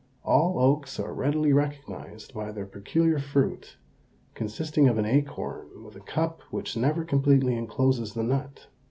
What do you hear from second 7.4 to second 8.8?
encloses the nut.